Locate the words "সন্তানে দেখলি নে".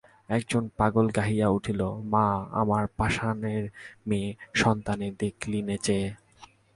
4.53-5.77